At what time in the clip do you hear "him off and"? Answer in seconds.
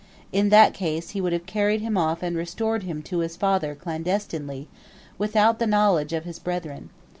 1.81-2.35